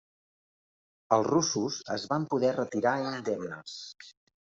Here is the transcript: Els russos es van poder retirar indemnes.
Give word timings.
Els 1.17 1.27
russos 1.33 1.79
es 1.99 2.07
van 2.15 2.27
poder 2.35 2.53
retirar 2.59 2.99
indemnes. 3.15 3.81